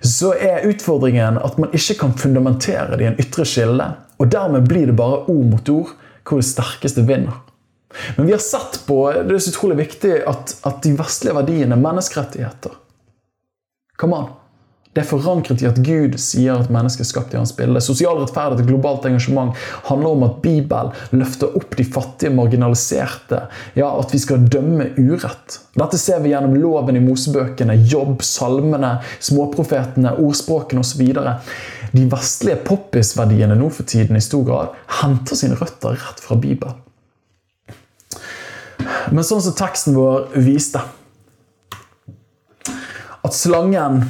[0.00, 3.90] så er utfordringen at man ikke kan fundamentere det i en ytre skille.
[4.16, 5.92] Og dermed blir det bare ord mot ord
[6.26, 7.42] hvor det sterkeste vinner.
[8.16, 11.78] Men vi har sett på det er så utrolig viktig at, at de vestlige verdiene,
[11.80, 12.82] menneskerettigheter
[13.96, 14.26] Come on.
[14.96, 17.82] Det er forankret i at Gud sier at mennesket er skapt i hans bilde.
[17.84, 19.52] Sosial rettferdighet og globalt engasjement
[19.90, 23.42] handler om at Bibelen løfter opp de fattige, marginaliserte.
[23.76, 25.58] Ja, At vi skal dømme urett.
[25.76, 31.04] Dette ser vi gjennom loven i Mosebøkene, jobb, salmene, småprofetene, ordspråkene osv.
[31.92, 36.80] De vestlige poppis-verdiene nå for tiden i stor grad henter sine røtter rett fra Bibelen.
[39.12, 40.80] Men sånn som teksten vår viste
[43.26, 44.06] At slangen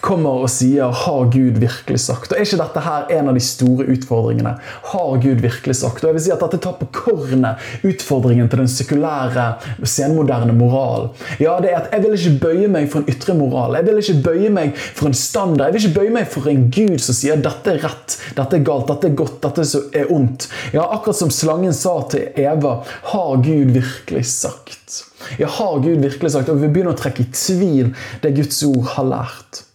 [0.00, 3.40] kommer og sier 'Har Gud virkelig sagt?' Og Er ikke dette her en av de
[3.40, 4.54] store utfordringene?
[4.92, 6.04] Har Gud virkelig sagt?
[6.04, 11.10] Og jeg vil si at Dette tar på kornet utfordringen til den sekulære, senmoderne moral.
[11.40, 13.74] Ja, det er at Jeg vil ikke bøye meg for en ytre moral.
[13.74, 15.66] Jeg vil ikke bøye meg for en standard.
[15.66, 18.64] Jeg vil ikke bøye meg for en Gud som sier 'dette er rett', 'dette er
[18.64, 19.62] galt', 'dette er godt', 'dette
[19.94, 20.48] er ondt'.
[20.72, 25.04] Ja, Akkurat som slangen sa til Eva 'Har Gud virkelig sagt'?
[25.38, 26.48] Ja, har Gud virkelig sagt?
[26.48, 29.69] Og vi begynner å trekke i tvil det Guds ord har lært.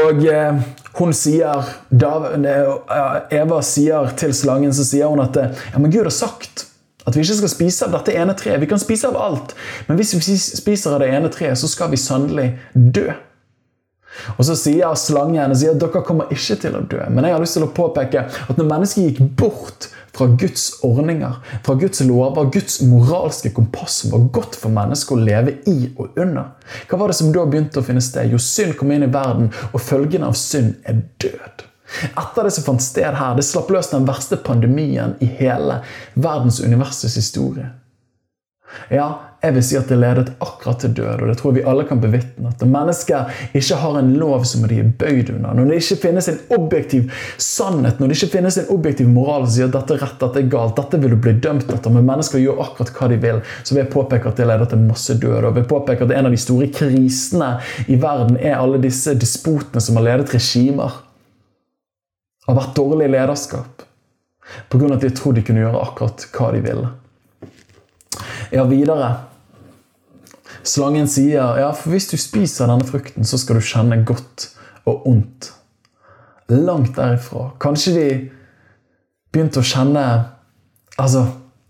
[0.00, 0.60] Og eh,
[1.00, 1.70] hun sier,
[3.30, 6.66] Eva sier til slangen så sier hun at ja, men Gud har sagt
[7.06, 8.60] at vi ikke skal spise av dette ene treet.
[8.60, 9.54] Vi kan spise av alt,
[9.88, 13.08] men hvis vi spiser av det ene treet, så skal vi sannelig dø.
[14.36, 17.00] Og Så sier slangen sier at dere kommer ikke til å dø.
[17.08, 21.36] Men jeg har lyst til å påpeke at når mennesket gikk bort fra Guds ordninger,
[21.62, 26.18] fra Guds lover, Guds moralske kompass som var godt for mennesker å leve i og
[26.18, 26.50] under.
[26.90, 28.32] Hva var det som da begynte å finne sted?
[28.32, 31.66] Jo, synd kom inn i verden, og følgene av synd er død.
[32.10, 35.80] Etter det som fant sted her, det slapp løs den verste pandemien i hele
[36.14, 37.70] verdens universets historie.
[38.90, 41.68] Ja, jeg vil si at det ledet akkurat til død, og det tror jeg vi
[41.70, 42.50] alle kan bevitne.
[42.52, 45.54] At mennesker ikke har en lov som de er bøyd under.
[45.56, 47.06] Når det ikke finnes en objektiv
[47.40, 50.42] sannhet, når det ikke finnes en objektiv moral som sier at dette er rett, dette
[50.42, 53.40] er galt, dette vil du bli dømt etter, men mennesker gjør akkurat hva de vil,
[53.62, 55.38] så vil jeg påpeke at det leder til masse død.
[55.40, 57.50] Og vil påpeke at en av de store krisene
[57.88, 61.00] i verden er alle disse despotene som har ledet regimer.
[62.44, 63.88] Har vært dårlig lederskap.
[64.68, 64.92] Pga.
[64.92, 66.94] at de trodde de kunne gjøre akkurat hva de ville.
[68.50, 69.29] Ja, videre
[70.66, 74.50] Slangen sier ja, for hvis du spiser denne frukten, så skal du kjenne godt
[74.88, 75.52] og ondt.
[76.50, 77.50] Langt derifra.
[77.62, 78.06] Kanskje de
[79.32, 80.04] begynte å kjenne
[81.00, 81.22] Altså,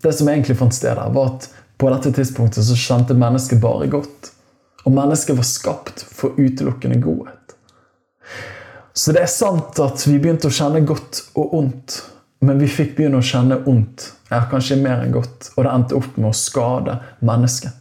[0.02, 1.44] det som egentlig fant sted der, var at
[1.78, 4.32] på dette tidspunktet så kjente mennesket bare godt.
[4.82, 7.54] Og mennesket var skapt for utelukkende godhet.
[8.96, 12.00] Så det er sant at vi begynte å kjenne godt og ondt,
[12.42, 15.98] men vi fikk begynne å kjenne ondt, ja, kanskje mer enn godt, og det endte
[16.00, 17.76] opp med å skade mennesket.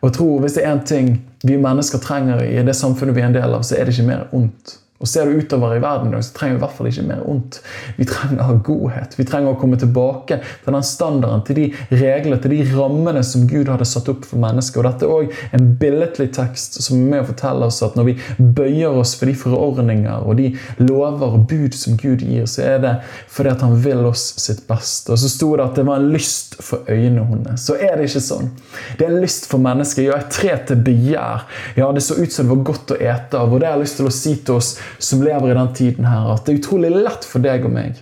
[0.00, 1.10] Og jeg tror Hvis det er én ting
[1.44, 4.06] vi mennesker trenger i det samfunnet vi er en del av, så er det ikke
[4.06, 4.78] mer ondt.
[5.02, 7.58] Og Ser du utover i verden, så trenger vi i hvert fall ikke mer ondt.
[7.98, 9.16] Vi trenger godhet.
[9.18, 13.48] Vi trenger å komme tilbake til den standarden, til de reglene, til de rammene som
[13.50, 14.78] Gud hadde satt opp for mennesket.
[14.78, 18.08] Og Dette er òg en billedlig tekst som er med å fortelle oss at når
[18.12, 22.64] vi bøyer oss for de forordninger og de lover og bud som Gud gir, så
[22.68, 22.94] er det
[23.32, 25.12] fordi at han vil oss sitt beste.
[25.12, 27.66] Og så sto det at det var en lyst for øynene hennes.
[27.66, 28.52] Så er det ikke sånn.
[28.98, 30.06] Det er en lyst for mennesket.
[30.06, 31.46] Ja, et tre til begjær.
[31.78, 33.52] Ja, det så ut som det var godt å ete av.
[33.52, 36.08] Og det har jeg lyst til å si til oss som lever i den tiden
[36.08, 38.00] her, at det er utrolig lett for deg og meg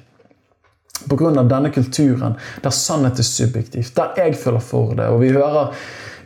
[1.09, 1.42] pga.
[1.42, 5.09] denne kulturen, der sannhet er subjektivt, der jeg føler for det.
[5.09, 5.74] Og vi hører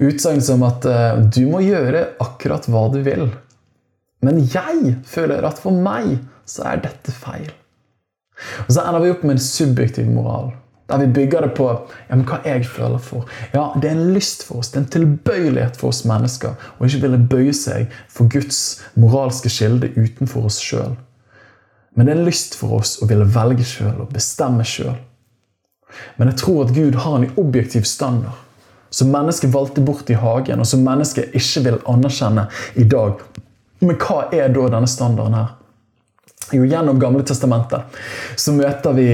[0.03, 3.29] utsagn som at uh, du må gjøre akkurat hva du vil.
[4.25, 7.51] Men jeg føler at for meg så er dette feil.
[8.67, 10.53] Og Så ender vi opp med en subjektiv moral.
[10.91, 11.65] Der vi bygger det på
[12.09, 13.25] ja, men hva jeg føler for.
[13.55, 16.85] Ja, Det er en lyst for oss, det er en tilbøyelighet for oss mennesker å
[16.85, 20.93] ikke ville bøye seg for Guds moralske kilde utenfor oss sjøl.
[21.95, 24.97] Men det er en lyst for oss å ville velge sjøl og bestemme sjøl.
[26.19, 28.41] Men jeg tror at Gud har en objektiv standard
[28.95, 32.45] som mennesket valgte bort i hagen, og som mennesket ikke vil anerkjenne
[32.79, 33.25] i dag.
[33.83, 35.49] Men hva er da denne standarden her?
[36.55, 37.99] Jo, Gjennom Gamle testamentet
[38.39, 39.09] så møter vi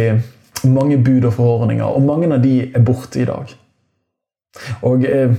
[0.68, 3.54] mange bud og forordninger, og mange av de er borte i dag.
[4.86, 5.32] Og eh,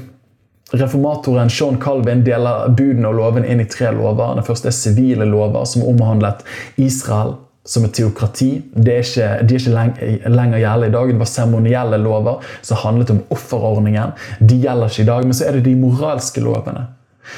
[0.71, 4.37] Reformatoren Sean Calvin deler budene og loven inn i tre lover.
[4.37, 6.45] Den første er sivile lover, som omhandlet
[6.79, 7.35] Israel
[7.67, 8.63] som et teokrati.
[8.73, 11.11] de er ikke, de er ikke lenger gjeldende i dag.
[11.11, 14.15] Det var seremonielle lover som handlet om offerordningen.
[14.39, 15.27] De gjelder ikke i dag.
[15.27, 16.87] Men så er det de moralske lovene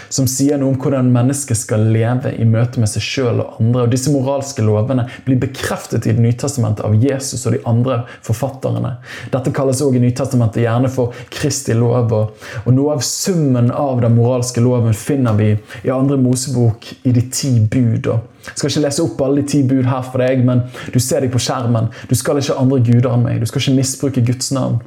[0.10, 3.86] som sier noe om hvordan mennesket skal leve i møte med seg sjøl og andre.
[3.86, 8.04] Og Disse moralske lovene blir bekreftet i Det nye testamentet av Jesus og de andre
[8.26, 8.98] forfatterne.
[9.34, 12.14] Dette kalles også i Nytestamentet gjerne for Kristi lov.
[12.14, 15.54] Og noe av summen av den moralske loven finner vi
[15.84, 18.10] i andre Mosebok i de ti bud.
[18.44, 21.24] Jeg skal ikke lese opp alle de ti bud her for deg, men du ser
[21.24, 21.92] deg på skjermen.
[22.10, 23.40] Du skal ikke ha andre guder enn meg.
[23.40, 24.82] Du skal ikke misbruke Guds navn.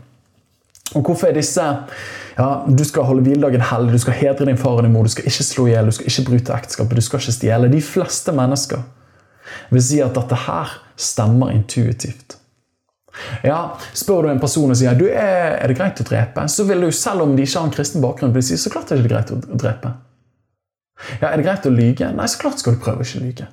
[0.94, 1.64] Og hvorfor er disse
[2.36, 5.12] ja, Du skal holde hviledagen hellig, du skal hedre din far og din mor, du
[5.12, 7.72] skal ikke slå i hjel, du skal ikke bryte ekteskapet, du skal ikke stjele.
[7.72, 8.84] De fleste mennesker
[9.72, 12.36] vil si at dette her stemmer intuitivt.
[13.44, 16.66] Ja, Spør du en person og sier du, er, er det greit å drepe, så
[16.68, 19.00] vil du, selv om de ikke har en kristen bakgrunn, vil si så klart er
[19.00, 19.94] det greit å drepe.
[21.20, 22.08] Ja, Er det greit å lyge?
[22.16, 23.48] Nei, så klart skal du prøve å ikke lyge.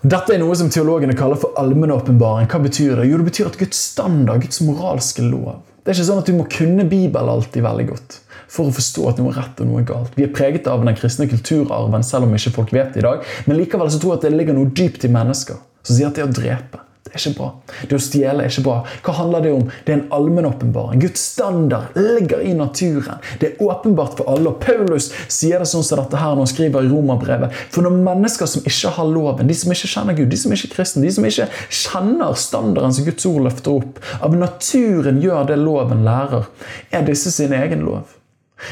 [0.00, 2.48] Dette er noe som teologene kaller for allmennåpenbaring.
[2.48, 3.08] Hva betyr det?
[3.10, 6.34] Jo, det betyr at Guds standard, Guds moralske lov, det er ikke sånn at du
[6.36, 8.18] må kunne Bibelen alltid veldig godt
[8.50, 10.16] for å forstå at noe er rett og noe er galt.
[10.18, 13.24] Vi er preget av den kristne kulturarven, selv om ikke folk vet det i dag.
[13.46, 16.18] Men likevel så tror jeg at det ligger noe dypt i mennesker som sier at
[16.18, 17.46] det å drepe det er ikke bra.
[17.88, 18.74] Det å stjele er ikke bra.
[19.02, 19.64] Hva handler det om?
[19.86, 21.00] Det er en allmennåpenbaring.
[21.02, 23.18] Guds standard ligger i naturen.
[23.40, 24.52] Det er åpenbart for alle.
[24.52, 27.56] Og Paulus sier det sånn som dette her når han skriver i Romerbrevet.
[27.72, 30.70] For når mennesker som ikke har loven, de som ikke kjenner Gud, de som ikke
[30.70, 31.48] er kristne, de som ikke
[31.80, 36.46] kjenner standarden som Guds ord løfter opp, av naturen gjør det loven lærer,
[36.94, 38.19] er disse sin egen lov.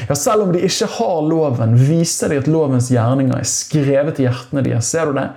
[0.07, 4.27] Ja, Selv om de ikke har loven, viser de at lovens gjerninger er skrevet i
[4.27, 4.89] hjertene deres.
[4.91, 5.29] Ser du det?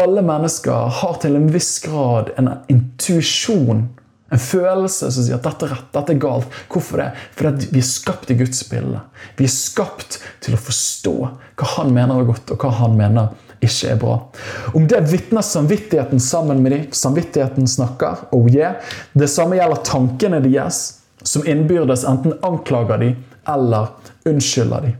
[0.00, 3.84] Alle mennesker har til en viss grad en intuisjon,
[4.32, 6.60] en følelse som sier at dette er rett, dette er galt.
[6.72, 7.10] Hvorfor det?
[7.36, 9.02] Fordi vi er skapt i Guds bilde.
[9.36, 13.34] Vi er skapt til å forstå hva han mener er godt, og hva han mener
[13.62, 14.16] ikke er bra.
[14.74, 16.88] Om det vitner samvittigheten sammen med dem.
[16.96, 18.24] Samvittigheten snakker.
[18.32, 18.80] Oh yeah.
[19.12, 20.80] Det samme gjelder tankene deres,
[21.22, 23.12] som innbyrdes enten anklager de
[23.48, 23.94] eller
[24.28, 24.92] unnskylder de.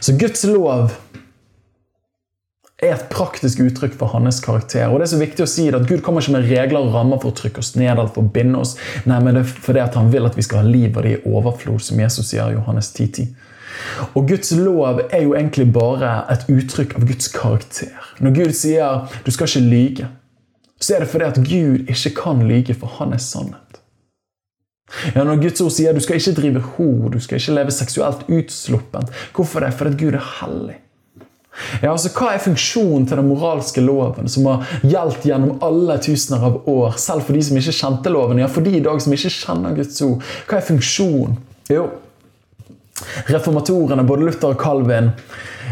[0.00, 0.92] Så Guds lov
[2.78, 4.86] er et praktisk uttrykk for hans karakter.
[4.86, 6.94] Og det er så viktig å si det at Gud kommer ikke med regler og
[6.94, 8.76] rammer for å trykke oss ned eller for å binde oss.
[9.08, 11.22] Nei, men det er fordi han vil at vi skal ha liv av det i
[11.26, 13.32] overflod, som Jesus sier i Johannes 10.10.
[14.14, 17.94] Og Guds lov er jo egentlig bare et uttrykk av Guds karakter.
[18.22, 20.08] Når Gud sier 'du skal ikke lyge',
[20.80, 23.67] så er det fordi at Gud ikke kan lyge, for han er sannhet.
[25.14, 28.24] Ja, Når Guds ord sier 'du skal ikke drive hor', du skal ikke leve seksuelt
[28.28, 29.74] utsluppent, hvorfor det?
[29.74, 30.78] Fordi Gud er hellig.
[31.82, 36.44] Ja, altså Hva er funksjonen til den moralske loven, som har gjeldt gjennom alle tusener
[36.44, 38.38] av år, selv for de som ikke kjente loven?
[38.38, 40.22] Ja, for de i dag som ikke kjenner Guds ord.
[40.46, 41.38] Hva er funksjonen?
[41.68, 41.88] Jo,
[43.28, 45.10] reformatorene, både Luther og Calvin,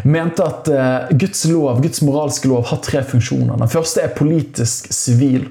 [0.04, 3.56] mente at uh, Guds lov, Guds moralske lov har tre funksjoner.
[3.58, 5.48] Den første er politisk sivil.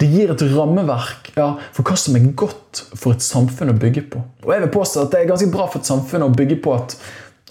[0.00, 4.04] Det gir et rammeverk ja, for hva som er godt for et samfunn å bygge
[4.12, 4.22] på.
[4.46, 6.74] Og jeg vil påstå at Det er ganske bra for et samfunn å bygge på
[6.76, 6.96] at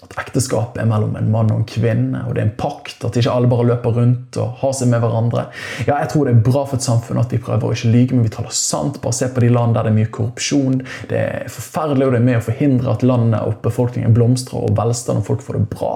[0.08, 3.04] at ekteskapet er mellom en mann og en kvinne, og det er en pakt.
[3.04, 5.46] At ikke alle bare løper rundt og har seg med hverandre.
[5.86, 8.16] Ja, Jeg tror det er bra for et samfunn at vi prøver å ikke lyge,
[8.16, 9.00] men vi taler sant.
[9.02, 10.80] Bare se på de land der det er mye korrupsjon.
[11.10, 14.76] Det er forferdelig, og det er med å forhindre at landet og befolkningen blomstrer og
[14.78, 15.92] velstand og folk får det bra.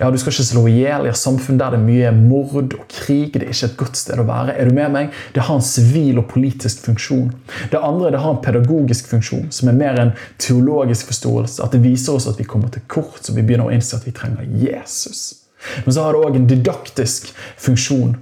[0.00, 2.74] Ja, Du skal ikke slå i hjel i et samfunn der det er mye mord
[2.76, 3.32] og krig.
[3.32, 4.56] Det er ikke et godt sted å være.
[4.58, 5.16] Er du med meg?
[5.34, 7.32] Det har en sivil og politisk funksjon.
[7.72, 11.62] Det andre det har en pedagogisk funksjon, som er mer en teologisk forståelse.
[11.64, 14.06] At det viser oss at vi kommer til kort så vi begynner å innse at
[14.06, 15.44] vi trenger Jesus.
[15.84, 18.16] Men så har det òg en didaktisk funksjon.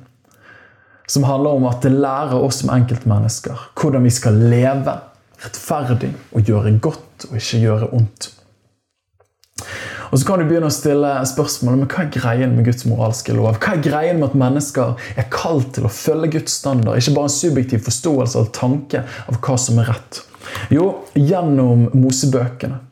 [1.07, 4.97] Som handler om at det lærer oss som enkeltmennesker hvordan vi skal leve
[5.45, 8.33] rettferdig og gjøre godt og ikke gjøre ondt.
[10.11, 13.35] Og så kan du begynne å stille spørsmål men hva er greien med Guds moralske
[13.37, 13.59] lov.
[13.63, 16.99] Hva er greien med at mennesker er kalt til å følge Guds standard?
[16.99, 20.23] Ikke bare en subjektiv forståelse av tanke av hva som er rett.
[20.73, 22.86] Jo, gjennom Mosebøkene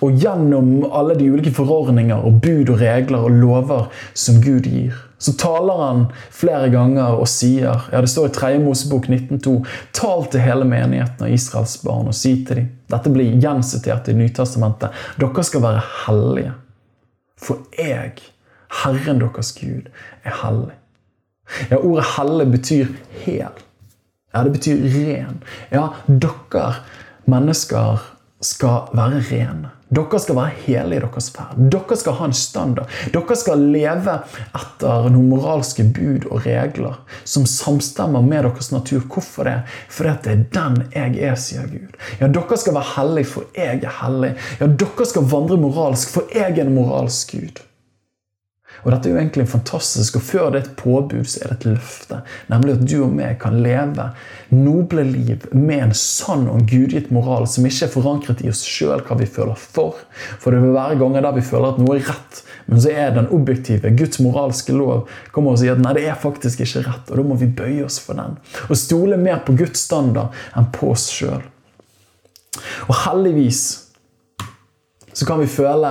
[0.00, 4.94] og gjennom alle de ulike forordninger og bud og regler og lover som Gud gir,
[5.18, 6.02] så taler han
[6.34, 8.50] flere ganger og sier ja Det står i 3.
[8.60, 9.54] Mosebok 19,2.:
[9.96, 14.14] Tal til hele menigheten av Israels barn og si til dem Dette blir gjensitert i
[14.14, 14.94] Nytestamentet.
[15.18, 16.52] Dere skal være hellige.
[17.36, 18.12] For jeg,
[18.82, 19.88] Herren deres Gud,
[20.24, 20.76] er hellig.
[21.70, 22.86] Ja, Ordet 'hellig' betyr
[23.24, 23.64] hel.
[24.34, 25.42] Ja, Det betyr ren.
[25.72, 26.74] Ja, dere
[27.24, 29.72] mennesker skal være rene.
[29.86, 31.58] Dere skal være hele i deres ferd.
[31.70, 32.90] Dere skal ha en standard.
[33.14, 34.16] Dere skal leve
[34.58, 39.04] etter noen moralske bud og regler som samstemmer med deres natur.
[39.06, 39.60] Hvorfor det?
[39.88, 41.94] Fordi det er den jeg er, sier Gud.
[42.18, 44.34] Ja, Dere skal være hellige, for jeg er hellig.
[44.60, 47.62] Ja, Dere skal vandre moralsk, for jeg er en moralsk Gud.
[48.86, 51.56] Og Dette er jo egentlig fantastisk, og før det er et påbud, så er det
[51.56, 52.20] et løfte.
[52.52, 54.04] Nemlig at du og meg kan leve
[54.54, 59.02] noble liv med en sann og gudgitt moral som ikke er forankret i oss sjøl,
[59.02, 59.98] hva vi føler for.
[60.38, 62.38] For det vil være ganger der vi føler at noe er rett,
[62.70, 66.20] men så er den objektive, Guds moralske lov kommer og sier at nei, det er
[66.22, 68.38] faktisk ikke rett, og da må vi bøye oss for den.
[68.70, 71.42] Og stole mer på Guds standard enn på oss sjøl.
[72.86, 73.64] Og heldigvis
[75.10, 75.90] så kan vi føle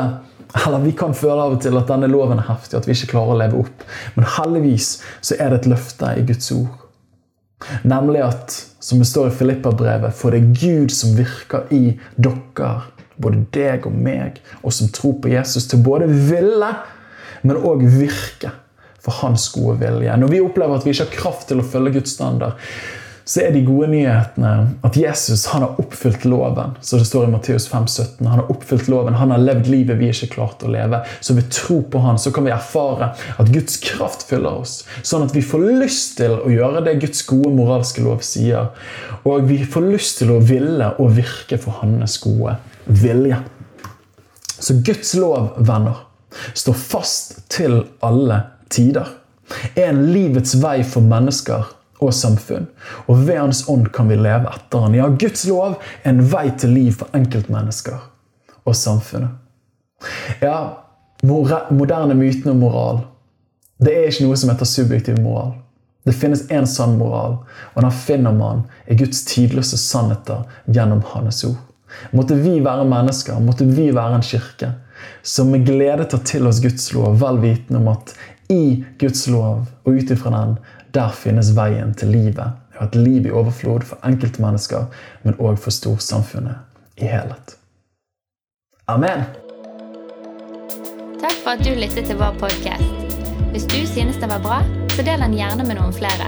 [0.63, 3.11] eller vi kan føle av og til at denne loven er heftig, at vi ikke
[3.15, 3.85] klarer å leve opp.
[4.15, 4.89] Men heldigvis
[5.19, 6.81] så er det et løfte i Guds ord.
[7.87, 12.73] Nemlig at, som det står i Filippa-brevet, for det er Gud som virker i dere,
[13.21, 16.71] både deg og meg, og som tror på Jesus, til både ville,
[17.45, 18.51] men òg virke
[19.05, 20.13] for hans gode vilje.
[20.17, 22.59] Når vi opplever at vi ikke har kraft til å følge Guds standard,
[23.25, 24.49] så er de gode nyhetene
[24.85, 26.75] at Jesus han har oppfylt loven.
[26.85, 28.27] Så det står i Matteus 5, 17.
[28.27, 30.99] Han har oppfylt loven, han har levd livet vi ikke klarte å leve.
[31.25, 33.07] Så ved tro på han så kan vi erfare
[33.41, 34.83] at Guds kraft fyller oss.
[35.01, 38.69] Sånn at vi får lyst til å gjøre det Guds gode moralske lov sier.
[39.25, 43.39] Og vi får lyst til å ville og virke for hans gode vilje.
[44.53, 46.03] Så Guds lov, venner,
[46.53, 49.09] står fast til alle tider.
[49.73, 52.67] Er en livets vei for mennesker og samfunn.
[53.07, 54.97] Og ved Hans ånd kan vi leve etter Han.
[54.97, 57.99] Ja, Guds lov er en vei til liv for enkeltmennesker
[58.65, 59.29] og samfunnet.
[60.41, 60.57] Ja,
[61.23, 63.05] moderne myten om moral
[63.83, 65.55] det er ikke noe som heter subjektiv moral.
[66.07, 67.39] Det finnes én sann moral,
[67.73, 71.57] og den finner man i Guds tidløse sannheter gjennom Hans ord.
[72.15, 74.71] Måtte vi være mennesker, måtte vi være en kirke
[75.25, 78.13] som med glede tar til oss Guds lov, vel vitende om at
[78.51, 80.55] i Guds lov og ut ifra den
[80.95, 82.61] der finnes veien til livet.
[82.79, 84.87] Og et liv i overflod for enkeltmennesker,
[85.23, 87.55] men òg for storsamfunnet i helhet.
[88.91, 89.23] Amen.
[91.21, 92.91] Takk for at du lyttet til vår podkast.
[93.55, 94.59] Hvis du synes den var bra,
[94.91, 96.27] så del den gjerne med noen flere.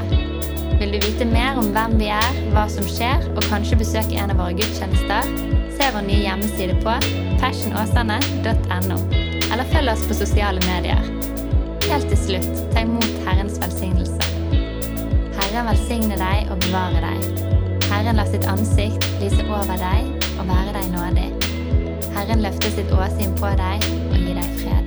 [0.79, 4.31] Vil du vite mer om hvem vi er, hva som skjer, og kanskje besøke en
[4.31, 5.27] av våre gudstjenester,
[5.75, 6.95] se vår nye hjemmeside på
[7.43, 8.99] fashionåsane.no,
[9.51, 11.03] eller følg oss på sosiale medier.
[11.89, 14.36] Helt til slutt, ta imot Herrens velsignelse.
[15.57, 17.39] Herren velsigne deg og bevare deg.
[17.89, 21.31] Herren la sitt ansikt lyse over deg og være deg nådig.
[22.13, 24.86] Herren løfter sitt åsyn på deg og gi deg fred.